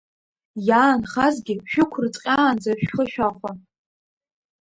Иаанхазгьы 0.67 1.55
шәықәрыцҟьаанӡа, 1.71 2.71
шәхы 2.81 3.03
шәахәа. 3.11 3.51